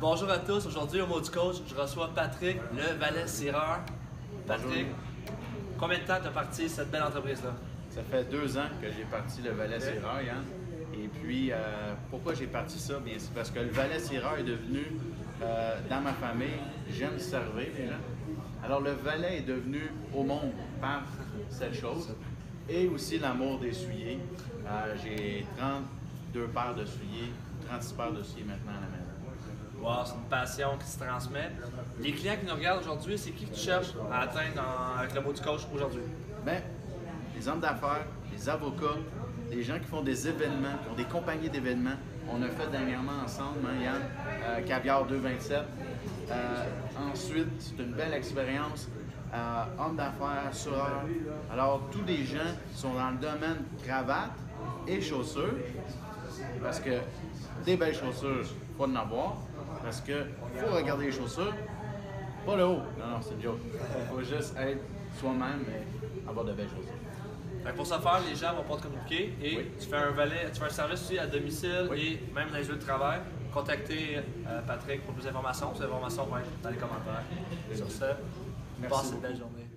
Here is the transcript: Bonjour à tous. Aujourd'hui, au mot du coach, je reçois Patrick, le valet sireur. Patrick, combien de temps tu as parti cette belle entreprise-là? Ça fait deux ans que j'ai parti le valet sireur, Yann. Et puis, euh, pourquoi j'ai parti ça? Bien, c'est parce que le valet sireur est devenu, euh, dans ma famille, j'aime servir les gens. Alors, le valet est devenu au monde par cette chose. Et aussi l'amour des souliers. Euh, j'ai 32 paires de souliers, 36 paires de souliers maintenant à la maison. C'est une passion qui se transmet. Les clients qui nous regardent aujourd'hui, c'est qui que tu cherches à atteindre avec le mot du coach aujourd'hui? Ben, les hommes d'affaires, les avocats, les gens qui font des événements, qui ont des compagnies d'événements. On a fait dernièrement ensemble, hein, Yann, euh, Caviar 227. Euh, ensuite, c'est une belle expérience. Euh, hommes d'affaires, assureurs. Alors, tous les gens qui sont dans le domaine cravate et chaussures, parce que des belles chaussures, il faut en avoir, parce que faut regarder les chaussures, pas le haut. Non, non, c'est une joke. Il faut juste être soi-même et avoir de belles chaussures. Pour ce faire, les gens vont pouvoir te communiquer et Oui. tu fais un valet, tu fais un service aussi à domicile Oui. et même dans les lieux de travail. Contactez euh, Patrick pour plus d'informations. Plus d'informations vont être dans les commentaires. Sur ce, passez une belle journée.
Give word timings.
Bonjour 0.00 0.30
à 0.30 0.38
tous. 0.38 0.64
Aujourd'hui, 0.64 1.00
au 1.00 1.08
mot 1.08 1.20
du 1.20 1.28
coach, 1.28 1.56
je 1.68 1.74
reçois 1.74 2.08
Patrick, 2.14 2.58
le 2.72 2.96
valet 3.00 3.26
sireur. 3.26 3.80
Patrick, 4.46 4.86
combien 5.76 5.98
de 5.98 6.04
temps 6.04 6.20
tu 6.22 6.28
as 6.28 6.30
parti 6.30 6.68
cette 6.68 6.92
belle 6.92 7.02
entreprise-là? 7.02 7.52
Ça 7.90 8.02
fait 8.04 8.22
deux 8.30 8.56
ans 8.56 8.68
que 8.80 8.86
j'ai 8.92 9.02
parti 9.10 9.42
le 9.42 9.50
valet 9.50 9.80
sireur, 9.80 10.22
Yann. 10.22 10.44
Et 10.94 11.08
puis, 11.08 11.50
euh, 11.50 11.94
pourquoi 12.10 12.34
j'ai 12.34 12.46
parti 12.46 12.78
ça? 12.78 13.00
Bien, 13.00 13.14
c'est 13.18 13.34
parce 13.34 13.50
que 13.50 13.58
le 13.58 13.70
valet 13.70 13.98
sireur 13.98 14.38
est 14.38 14.44
devenu, 14.44 14.86
euh, 15.42 15.80
dans 15.90 16.00
ma 16.00 16.12
famille, 16.12 16.60
j'aime 16.88 17.18
servir 17.18 17.66
les 17.76 17.88
gens. 17.88 18.04
Alors, 18.64 18.80
le 18.80 18.92
valet 18.92 19.38
est 19.38 19.48
devenu 19.48 19.90
au 20.14 20.22
monde 20.22 20.52
par 20.80 21.02
cette 21.50 21.74
chose. 21.74 22.14
Et 22.68 22.86
aussi 22.86 23.18
l'amour 23.18 23.58
des 23.58 23.72
souliers. 23.72 24.20
Euh, 24.64 24.94
j'ai 25.02 25.44
32 25.56 26.46
paires 26.54 26.76
de 26.76 26.84
souliers, 26.84 27.32
36 27.68 27.92
paires 27.94 28.12
de 28.12 28.22
souliers 28.22 28.44
maintenant 28.44 28.78
à 28.78 28.82
la 28.82 28.96
maison. 28.96 29.07
C'est 29.80 30.14
une 30.14 30.28
passion 30.28 30.68
qui 30.78 30.86
se 30.86 30.98
transmet. 30.98 31.50
Les 32.00 32.12
clients 32.12 32.36
qui 32.40 32.46
nous 32.46 32.54
regardent 32.54 32.80
aujourd'hui, 32.80 33.16
c'est 33.16 33.30
qui 33.30 33.46
que 33.46 33.54
tu 33.54 33.60
cherches 33.60 33.94
à 34.12 34.22
atteindre 34.22 34.62
avec 34.98 35.14
le 35.14 35.20
mot 35.20 35.32
du 35.32 35.40
coach 35.40 35.62
aujourd'hui? 35.72 36.02
Ben, 36.44 36.62
les 37.34 37.48
hommes 37.48 37.60
d'affaires, 37.60 38.04
les 38.32 38.48
avocats, 38.48 38.98
les 39.50 39.62
gens 39.62 39.78
qui 39.78 39.86
font 39.86 40.02
des 40.02 40.28
événements, 40.28 40.76
qui 40.82 40.90
ont 40.90 40.96
des 40.96 41.04
compagnies 41.04 41.48
d'événements. 41.48 41.96
On 42.30 42.42
a 42.42 42.48
fait 42.48 42.70
dernièrement 42.70 43.22
ensemble, 43.24 43.60
hein, 43.66 43.82
Yann, 43.82 44.02
euh, 44.44 44.60
Caviar 44.66 45.06
227. 45.06 45.62
Euh, 46.30 46.64
ensuite, 47.10 47.48
c'est 47.58 47.82
une 47.82 47.92
belle 47.92 48.12
expérience. 48.12 48.88
Euh, 49.32 49.64
hommes 49.78 49.96
d'affaires, 49.96 50.48
assureurs. 50.50 51.04
Alors, 51.52 51.82
tous 51.90 52.04
les 52.06 52.24
gens 52.24 52.38
qui 52.70 52.78
sont 52.78 52.94
dans 52.94 53.10
le 53.10 53.16
domaine 53.16 53.64
cravate 53.86 54.32
et 54.86 55.00
chaussures, 55.00 55.54
parce 56.62 56.80
que 56.80 56.98
des 57.64 57.76
belles 57.76 57.94
chaussures, 57.94 58.40
il 58.40 58.76
faut 58.76 58.84
en 58.84 58.96
avoir, 58.96 59.36
parce 59.82 60.00
que 60.00 60.24
faut 60.56 60.74
regarder 60.74 61.06
les 61.06 61.12
chaussures, 61.12 61.54
pas 62.46 62.56
le 62.56 62.64
haut. 62.66 62.82
Non, 62.98 63.06
non, 63.10 63.20
c'est 63.20 63.34
une 63.34 63.42
joke. 63.42 63.58
Il 63.64 64.06
faut 64.14 64.20
juste 64.22 64.54
être 64.58 64.80
soi-même 65.18 65.64
et 65.68 66.28
avoir 66.28 66.44
de 66.44 66.52
belles 66.52 66.68
chaussures. 66.68 67.74
Pour 67.76 67.86
ce 67.86 67.94
faire, 67.94 68.20
les 68.28 68.34
gens 68.34 68.54
vont 68.54 68.62
pouvoir 68.62 68.80
te 68.80 68.86
communiquer 68.86 69.34
et 69.42 69.56
Oui. 69.58 69.70
tu 69.78 69.86
fais 69.88 69.96
un 69.96 70.10
valet, 70.12 70.48
tu 70.52 70.58
fais 70.60 70.66
un 70.66 70.70
service 70.70 71.02
aussi 71.02 71.18
à 71.18 71.26
domicile 71.26 71.86
Oui. 71.90 72.18
et 72.30 72.34
même 72.34 72.48
dans 72.50 72.56
les 72.56 72.64
lieux 72.64 72.76
de 72.76 72.80
travail. 72.82 73.20
Contactez 73.52 74.18
euh, 74.46 74.60
Patrick 74.66 75.04
pour 75.04 75.14
plus 75.14 75.24
d'informations. 75.24 75.70
Plus 75.70 75.80
d'informations 75.80 76.24
vont 76.24 76.38
être 76.38 76.60
dans 76.62 76.70
les 76.70 76.76
commentaires. 76.76 77.22
Sur 77.74 77.90
ce, 77.90 78.04
passez 78.88 79.12
une 79.14 79.20
belle 79.20 79.36
journée. 79.36 79.67